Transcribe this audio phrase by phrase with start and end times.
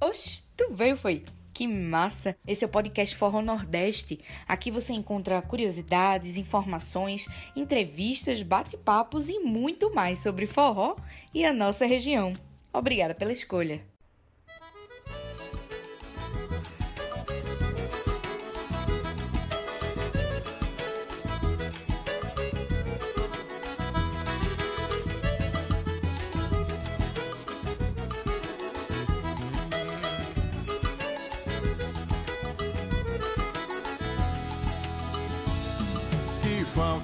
[0.00, 1.24] Oxe, tu veio foi?
[1.54, 2.36] Que massa!
[2.46, 4.20] Esse é o podcast Forró Nordeste.
[4.46, 7.26] Aqui você encontra curiosidades, informações,
[7.56, 10.96] entrevistas, bate-papos e muito mais sobre forró
[11.32, 12.34] e a nossa região.
[12.74, 13.95] Obrigada pela escolha.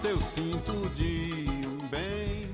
[0.05, 2.48] Eu sinto de um bem.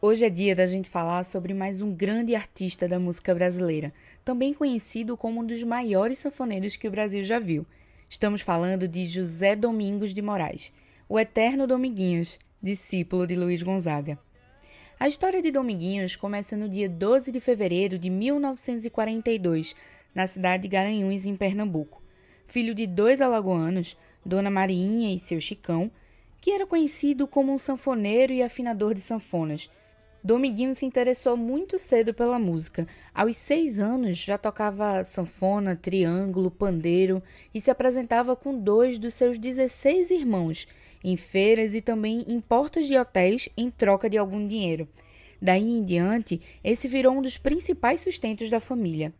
[0.00, 3.92] Hoje é dia da gente falar sobre mais um grande artista da música brasileira,
[4.24, 7.66] também conhecido como um dos maiores sanfoneiros que o Brasil já viu.
[8.08, 10.72] Estamos falando de José Domingos de Moraes,
[11.08, 14.16] o eterno Dominguinhos, discípulo de Luiz Gonzaga.
[15.00, 19.74] A história de Dominguinhos começa no dia 12 de fevereiro de 1942,
[20.14, 22.02] na cidade de Garanhuns, em Pernambuco
[22.52, 25.90] filho de dois alagoanos, Dona Mariinha e seu Chicão,
[26.40, 29.70] que era conhecido como um sanfoneiro e afinador de sanfonas.
[30.24, 32.86] Dominguinho se interessou muito cedo pela música.
[33.12, 37.20] Aos seis anos já tocava sanfona, triângulo, pandeiro
[37.52, 40.68] e se apresentava com dois dos seus 16 irmãos,
[41.02, 44.88] em feiras e também em portas de hotéis em troca de algum dinheiro.
[45.40, 49.12] Daí em diante, esse virou um dos principais sustentos da família.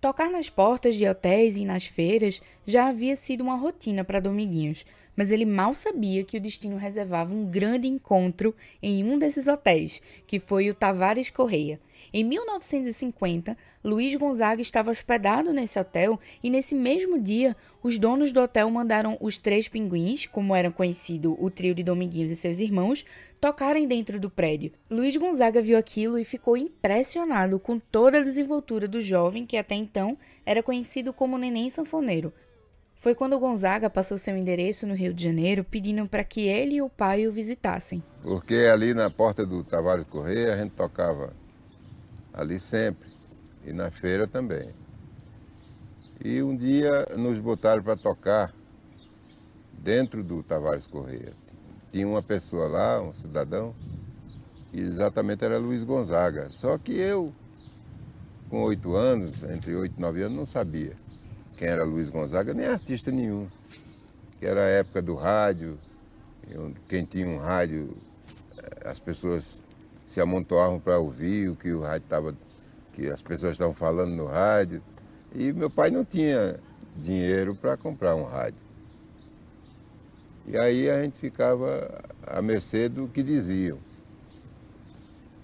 [0.00, 4.86] Tocar nas portas de hotéis e nas feiras já havia sido uma rotina para Dominguinhos,
[5.16, 10.00] mas ele mal sabia que o destino reservava um grande encontro em um desses hotéis,
[10.24, 11.80] que foi o Tavares Correia.
[12.12, 18.40] Em 1950, Luiz Gonzaga estava hospedado nesse hotel e nesse mesmo dia, os donos do
[18.40, 23.04] hotel mandaram os três pinguins, como era conhecido o trio de Dominguinhos e seus irmãos,
[23.40, 24.72] tocarem dentro do prédio.
[24.90, 29.74] Luiz Gonzaga viu aquilo e ficou impressionado com toda a desenvoltura do jovem que até
[29.74, 32.32] então era conhecido como Neném Sanfoneiro.
[33.00, 36.82] Foi quando Gonzaga passou seu endereço no Rio de Janeiro pedindo para que ele e
[36.82, 38.02] o pai o visitassem.
[38.22, 41.32] Porque ali na porta do Tavares Correia a gente tocava
[42.38, 43.10] ali sempre
[43.66, 44.72] e na feira também.
[46.24, 48.54] E um dia nos botaram para tocar
[49.72, 51.32] dentro do Tavares Correia.
[51.90, 53.74] Tinha uma pessoa lá, um cidadão,
[54.72, 56.48] e exatamente era Luiz Gonzaga.
[56.50, 57.32] Só que eu,
[58.48, 60.92] com oito anos, entre oito e nove anos, não sabia
[61.56, 63.48] quem era Luiz Gonzaga, nem artista nenhum.
[64.38, 65.76] Que era a época do rádio,
[66.88, 67.96] quem tinha um rádio,
[68.56, 69.60] eh, as pessoas
[70.08, 72.34] se amontoavam para ouvir o que o rádio estava,
[72.94, 74.80] que as pessoas estavam falando no rádio.
[75.34, 76.58] E meu pai não tinha
[76.96, 78.58] dinheiro para comprar um rádio.
[80.46, 83.76] E aí a gente ficava à mercê do que diziam.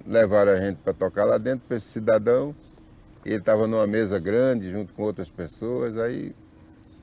[0.06, 2.54] Levaram a gente para tocar lá dentro para esse cidadão.
[3.22, 5.98] Ele estava numa mesa grande junto com outras pessoas.
[5.98, 6.34] Aí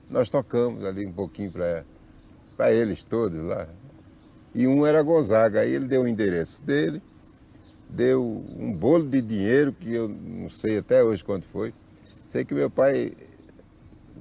[0.09, 3.67] nós tocamos ali um pouquinho para eles todos lá.
[4.55, 5.59] E um era Gonzaga.
[5.59, 6.99] Aí ele deu o endereço dele,
[7.91, 8.23] deu
[8.57, 11.71] um bolo de dinheiro que eu não sei até hoje quanto foi.
[11.71, 13.11] Sei que meu pai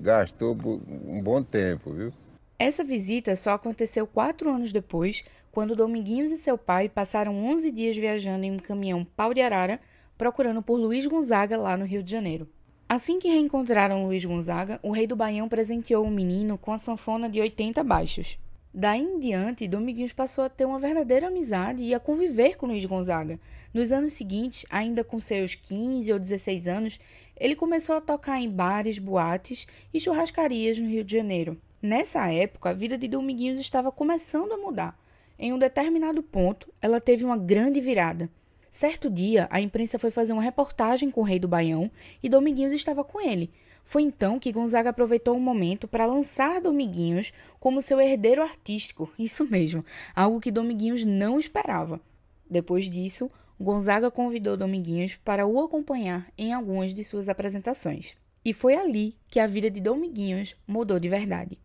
[0.01, 2.13] gastou um bom tempo, viu?
[2.59, 7.97] Essa visita só aconteceu quatro anos depois, quando Dominguinhos e seu pai passaram 11 dias
[7.97, 9.81] viajando em um caminhão pau de arara,
[10.19, 12.49] procurando por Luiz Gonzaga lá no Rio de Janeiro.
[12.89, 17.31] Assim que reencontraram Luiz Gonzaga, o rei do Baião presenteou o menino com a sanfona
[17.31, 18.37] de 80 baixos.
[18.73, 22.85] Daí em diante, Dominguinhos passou a ter uma verdadeira amizade e a conviver com Luiz
[22.85, 23.41] Gonzaga.
[23.75, 27.01] Nos anos seguintes, ainda com seus 15 ou 16 anos,
[27.37, 31.61] ele começou a tocar em bares, boates e churrascarias no Rio de Janeiro.
[31.83, 34.97] Nessa época, a vida de Dominguinhos estava começando a mudar.
[35.37, 38.31] Em um determinado ponto, ela teve uma grande virada.
[38.71, 41.91] Certo dia, a imprensa foi fazer uma reportagem com o rei do Baião
[42.23, 43.51] e Dominguinhos estava com ele.
[43.85, 49.45] Foi então que Gonzaga aproveitou o momento para lançar Dominguinhos como seu herdeiro artístico, isso
[49.45, 52.01] mesmo, algo que Dominguinhos não esperava.
[52.49, 58.17] Depois disso, Gonzaga convidou Dominguinhos para o acompanhar em algumas de suas apresentações.
[58.45, 61.59] E foi ali que a vida de Dominguinhos mudou de verdade.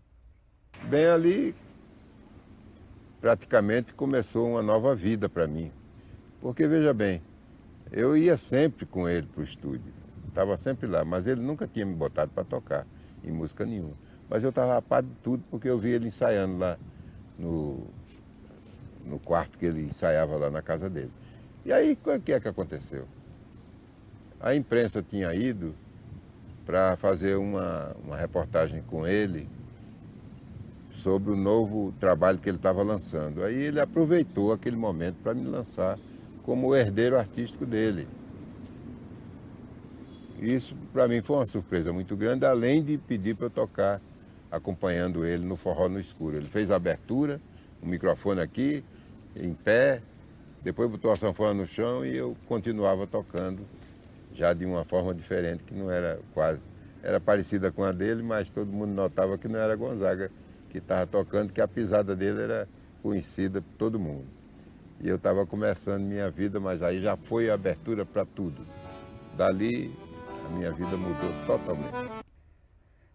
[0.83, 1.55] Bem ali,
[3.21, 5.71] praticamente começou uma nova vida para mim.
[6.41, 7.21] Porque veja bem,
[7.91, 9.93] eu ia sempre com ele para o estúdio,
[10.35, 12.85] estava sempre lá, mas ele nunca tinha me botado para tocar
[13.23, 13.93] em música nenhuma.
[14.29, 16.77] Mas eu estava rapado de tudo porque eu vi ele ensaiando lá
[17.39, 17.87] no,
[19.05, 21.11] no quarto que ele ensaiava lá na casa dele.
[21.63, 23.07] E aí, o que é que aconteceu?
[24.41, 25.73] A imprensa tinha ido
[26.65, 29.47] para fazer uma, uma reportagem com ele
[30.91, 33.41] sobre o novo trabalho que ele estava lançando.
[33.41, 35.97] Aí ele aproveitou aquele momento para me lançar
[36.43, 38.07] como o herdeiro artístico dele.
[40.53, 44.01] Isso para mim foi uma surpresa muito grande, além de pedir para eu tocar
[44.51, 46.37] acompanhando ele no Forró no Escuro.
[46.37, 47.39] Ele fez a abertura,
[47.81, 48.83] o microfone aqui,
[49.35, 50.01] em pé,
[50.63, 53.65] depois botou a sanfona no chão e eu continuava tocando,
[54.33, 56.65] já de uma forma diferente, que não era quase,
[57.03, 60.31] era parecida com a dele, mas todo mundo notava que não era Gonzaga
[60.69, 62.67] que estava tocando, que a pisada dele era
[63.01, 64.25] conhecida por todo mundo.
[64.99, 68.65] E eu estava começando minha vida, mas aí já foi abertura para tudo.
[69.37, 69.93] Dali,
[70.45, 72.25] a minha vida mudou totalmente.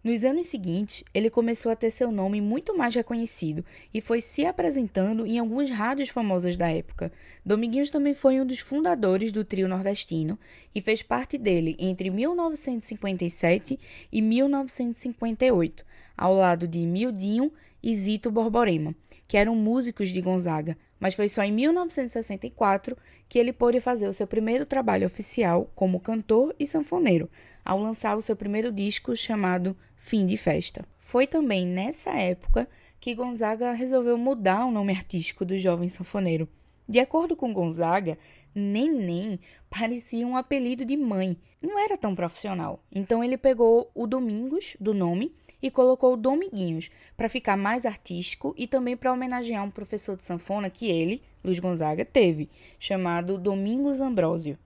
[0.03, 3.63] Nos anos seguintes, ele começou a ter seu nome muito mais reconhecido
[3.93, 7.11] e foi se apresentando em algumas rádios famosas da época.
[7.45, 10.39] Dominguinhos também foi um dos fundadores do trio nordestino
[10.73, 13.79] e fez parte dele entre 1957
[14.11, 15.85] e 1958,
[16.17, 17.51] ao lado de Mildinho
[17.83, 18.95] e Zito Borborema,
[19.27, 22.95] que eram músicos de Gonzaga, mas foi só em 1964
[23.27, 27.29] que ele pôde fazer o seu primeiro trabalho oficial como cantor e sanfoneiro,
[27.65, 30.83] ao lançar o seu primeiro disco chamado Fim de Festa.
[30.99, 32.67] Foi também nessa época
[32.99, 36.47] que Gonzaga resolveu mudar o nome artístico do jovem sanfoneiro.
[36.87, 38.17] De acordo com Gonzaga,
[38.53, 39.39] Neném
[39.69, 42.83] parecia um apelido de mãe, não era tão profissional.
[42.91, 48.65] Então ele pegou o Domingos do nome e colocou Dominguinhos para ficar mais artístico e
[48.67, 52.49] também para homenagear um professor de sanfona que ele, Luiz Gonzaga, teve,
[52.79, 54.57] chamado Domingos Ambrósio.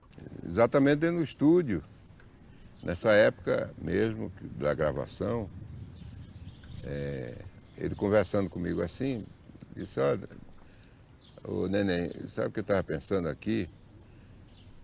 [0.44, 1.82] Exatamente dentro do estúdio.
[2.82, 5.48] Nessa época mesmo da gravação,
[6.84, 7.34] é,
[7.76, 9.24] ele conversando comigo assim,
[9.74, 10.28] disse, olha,
[11.46, 13.68] o neném, sabe o que eu estava pensando aqui?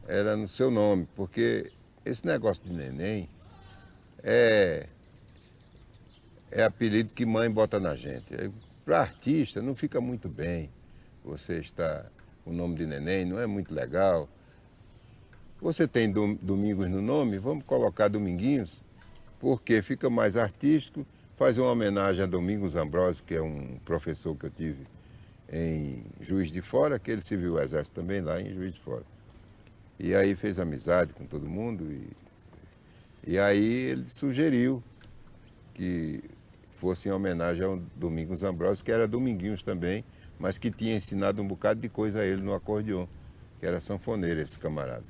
[0.07, 1.71] Era no seu nome, porque
[2.05, 3.29] esse negócio de neném
[4.23, 4.87] é,
[6.51, 8.25] é apelido que mãe bota na gente.
[8.85, 10.71] Para artista não fica muito bem
[11.25, 12.05] você está
[12.45, 14.29] o nome de neném, não é muito legal.
[15.61, 18.81] Você tem Domingos no nome, vamos colocar Dominguinhos,
[19.39, 21.07] porque fica mais artístico,
[21.37, 24.85] faz uma homenagem a Domingos Ambrosio, que é um professor que eu tive
[25.53, 29.05] em Juiz de Fora, que ele serviu o exército também lá em Juiz de Fora.
[29.99, 32.09] E aí fez amizade com todo mundo e,
[33.27, 34.83] e aí ele sugeriu
[35.75, 36.25] que
[36.79, 40.05] fosse em homenagem ao Domingos Ambrosio, que era Dominguinhos também,
[40.41, 43.07] mas que tinha ensinado um bocado de coisa a ele no acordeon,
[43.61, 45.05] que era sanfoneiro esse camarada.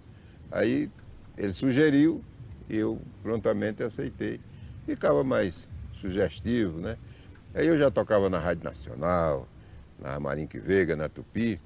[0.51, 0.91] Aí
[1.39, 2.23] ele sugeriu
[2.69, 4.41] e eu prontamente aceitei.
[4.85, 6.97] Ficava mais sugestivo, né?
[7.55, 9.49] Aí eu já tocava na Rádio Nacional,
[10.03, 11.61] na Marinque Veiga, na Tupi,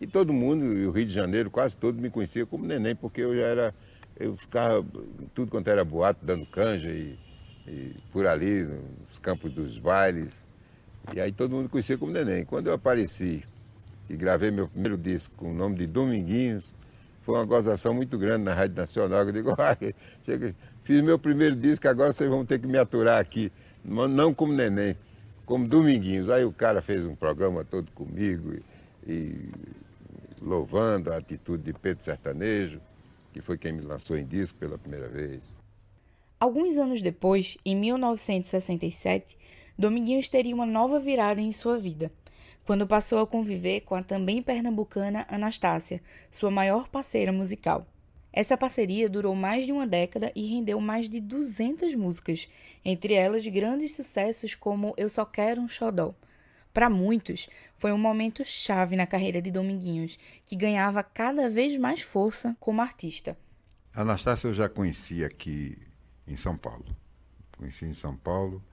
[0.00, 3.20] e todo mundo, e o Rio de Janeiro, quase todo me conhecia como neném, porque
[3.20, 3.74] eu já era,
[4.18, 4.84] eu ficava
[5.34, 7.16] tudo quanto era boato, dando canja e,
[7.68, 10.46] e por ali, nos campos dos bailes.
[11.14, 12.44] E aí todo mundo conhecia como neném.
[12.44, 13.44] Quando eu apareci
[14.08, 16.74] e gravei meu primeiro disco com o nome de Dominguinhos,
[17.22, 19.20] foi uma gozação muito grande na Rádio Nacional.
[19.20, 19.54] Eu digo,
[20.24, 20.52] chega,
[20.82, 23.52] fiz meu primeiro disco, agora vocês vão ter que me aturar aqui.
[23.84, 24.96] Não como neném,
[25.46, 26.30] como Dominguinhos.
[26.30, 28.54] Aí o cara fez um programa todo comigo
[29.06, 29.52] e, e
[30.40, 32.80] louvando a atitude de Pedro Sertanejo,
[33.32, 35.50] que foi quem me lançou em disco pela primeira vez.
[36.38, 39.38] Alguns anos depois, em 1967,
[39.78, 42.10] Dominguinhos teria uma nova virada em sua vida
[42.64, 46.00] quando passou a conviver com a também pernambucana Anastácia,
[46.30, 47.86] sua maior parceira musical.
[48.32, 52.48] Essa parceria durou mais de uma década e rendeu mais de 200 músicas,
[52.84, 56.14] entre elas grandes sucessos como Eu Só Quero um Xodó.
[56.72, 62.00] Para muitos, foi um momento chave na carreira de Dominguinhos, que ganhava cada vez mais
[62.00, 63.36] força como artista.
[63.94, 65.76] Anastácia eu já conheci aqui
[66.26, 66.86] em São Paulo.
[67.58, 68.64] Conheci em São Paulo,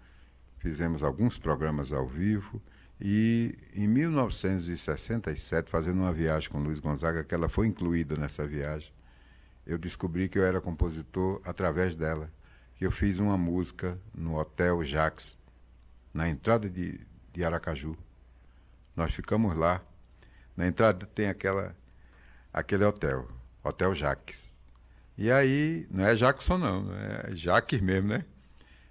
[0.59, 2.61] fizemos alguns programas ao vivo
[3.01, 8.93] e em 1967, fazendo uma viagem com Luiz Gonzaga, que ela foi incluída nessa viagem,
[9.69, 12.31] eu descobri que eu era compositor através dela.
[12.75, 15.37] Que eu fiz uma música no Hotel Jax,
[16.11, 16.99] na entrada de,
[17.31, 17.95] de Aracaju.
[18.95, 19.79] Nós ficamos lá.
[20.57, 21.75] Na entrada tem aquela,
[22.51, 23.27] aquele hotel,
[23.63, 24.39] Hotel Jaques.
[25.15, 28.25] E aí, não é Jackson não, é Jaques mesmo, né?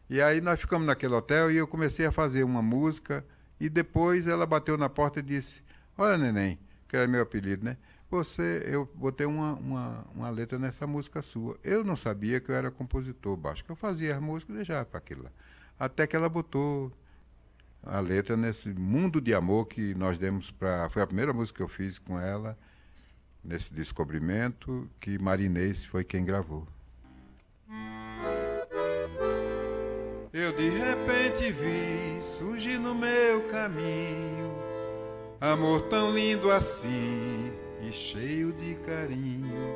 [0.09, 3.27] E aí nós ficamos naquele hotel e eu comecei a fazer uma música
[3.59, 5.61] e depois ela bateu na porta e disse:
[5.97, 6.57] Olha, neném,
[6.87, 7.77] que era meu apelido, né?
[8.11, 11.59] Você, eu botei uma, uma, uma letra nessa música sua.
[11.63, 14.87] Eu não sabia que eu era compositor baixo, que eu fazia as músicas e deixava
[14.87, 15.31] para aquilo lá.
[15.79, 16.91] Até que ela botou
[17.83, 20.89] a letra nesse mundo de amor que nós demos para.
[20.89, 22.59] Foi a primeira música que eu fiz com ela,
[23.45, 26.67] nesse descobrimento, que Marinês foi quem gravou.
[30.33, 34.53] Eu de repente vi surgir no meu caminho
[35.41, 39.75] amor tão lindo assim e cheio de carinho.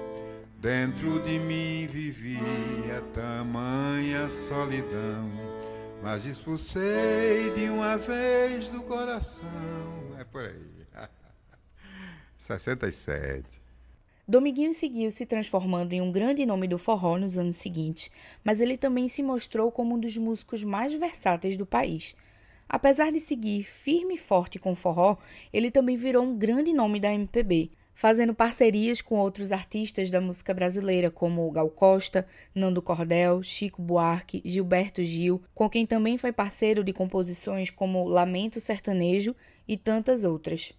[0.59, 5.28] Dentro de mim vivia tamanha solidão,
[6.02, 9.50] mas expulsei de uma vez do coração.
[10.18, 10.87] É por aí.
[12.38, 13.61] 67.
[14.26, 18.09] Dominguinho seguiu se transformando em um grande nome do forró nos anos seguintes,
[18.44, 22.14] mas ele também se mostrou como um dos músicos mais versáteis do país.
[22.68, 25.18] Apesar de seguir firme e forte com o forró,
[25.52, 30.52] ele também virou um grande nome da MPB fazendo parcerias com outros artistas da música
[30.52, 36.82] brasileira, como Gal Costa, Nando Cordel, Chico Buarque, Gilberto Gil, com quem também foi parceiro
[36.82, 39.37] de composições como Lamento Sertanejo
[39.68, 40.73] e tantas outras.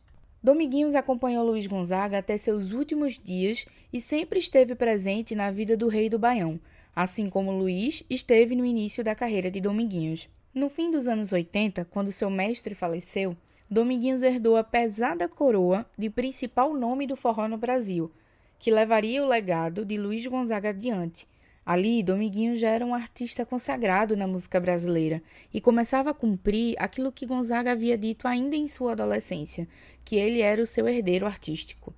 [0.44, 5.88] Dominguinhos acompanhou Luiz Gonzaga até seus últimos dias e sempre esteve presente na vida do
[5.88, 6.60] rei do Baião,
[6.94, 10.28] assim como Luiz esteve no início da carreira de Dominguinhos.
[10.54, 13.38] No fim dos anos 80, quando seu mestre faleceu,
[13.70, 18.12] Dominguinhos herdou a pesada coroa de principal nome do forró no Brasil,
[18.60, 21.28] que levaria o legado de Luiz Gonzaga adiante.
[21.66, 27.12] Ali, Dominguinhos já era um artista consagrado na música brasileira e começava a cumprir aquilo
[27.12, 29.68] que Gonzaga havia dito ainda em sua adolescência,
[30.04, 31.94] que ele era o seu herdeiro artístico.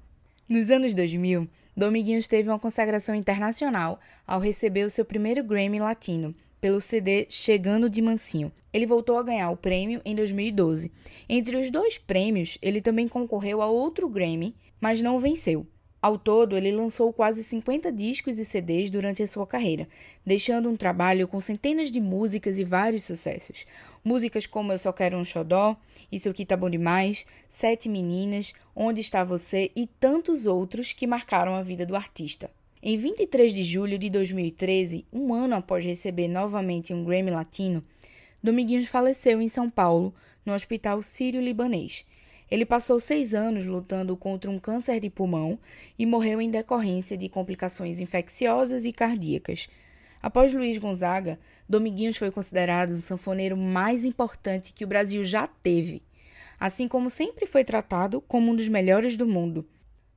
[0.47, 6.35] Nos anos 2000, Dominguinhos teve uma consagração internacional ao receber o seu primeiro Grammy Latino,
[6.65, 8.51] pelo CD Chegando de Mansinho.
[8.73, 10.91] Ele voltou a ganhar o prêmio em 2012.
[11.29, 15.67] Entre os dois prêmios, ele também concorreu a outro Grammy, mas não venceu.
[16.01, 19.87] Ao todo, ele lançou quase 50 discos e CDs durante a sua carreira,
[20.25, 23.67] deixando um trabalho com centenas de músicas e vários sucessos.
[24.03, 25.77] Músicas como Eu Só Quero um Xodó,
[26.11, 31.53] Isso Aqui Tá Bom Demais, Sete Meninas, Onde Está Você e tantos outros que marcaram
[31.53, 32.49] a vida do artista.
[32.87, 37.83] Em 23 de julho de 2013, um ano após receber novamente um Grammy Latino,
[38.43, 40.13] Dominguinhos faleceu em São Paulo,
[40.45, 42.05] no Hospital Sírio-Libanês.
[42.49, 45.57] Ele passou seis anos lutando contra um câncer de pulmão
[45.97, 49.67] e morreu em decorrência de complicações infecciosas e cardíacas.
[50.21, 56.03] Após Luiz Gonzaga, Dominguinhos foi considerado o sanfoneiro mais importante que o Brasil já teve,
[56.59, 59.67] assim como sempre foi tratado como um dos melhores do mundo.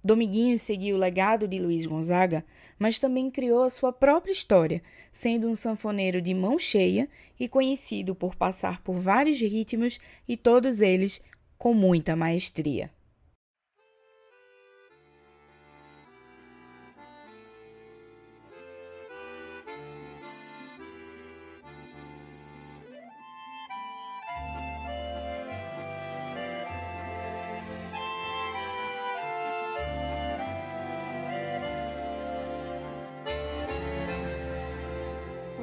[0.03, 2.45] Dominguinhos seguiu o legado de Luiz Gonzaga,
[2.79, 8.15] mas também criou a sua própria história, sendo um sanfoneiro de mão cheia e conhecido
[8.15, 11.21] por passar por vários ritmos e todos eles
[11.57, 12.91] com muita maestria.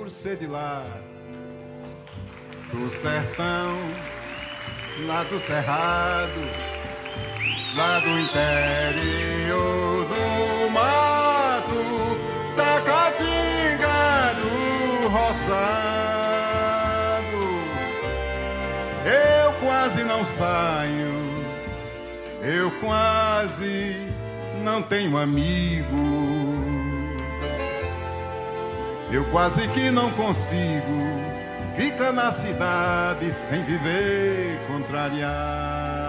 [0.06, 0.86] Por ser de lá
[2.72, 3.76] do sertão,
[5.08, 6.42] lá do cerrado,
[7.76, 11.74] lá do interior do mato,
[12.56, 15.66] da caatinga do roçado.
[19.08, 21.16] Eu quase não saio,
[22.44, 23.96] eu quase
[24.64, 26.55] não tenho amigo.
[29.12, 31.26] Eu quase que não consigo
[31.76, 36.05] ficar na cidade sem viver contrariado.